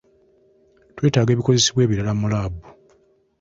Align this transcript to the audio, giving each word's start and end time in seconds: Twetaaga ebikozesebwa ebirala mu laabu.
Twetaaga 0.95 1.31
ebikozesebwa 1.33 1.81
ebirala 1.83 2.11
mu 2.19 2.27
laabu. 2.31 2.61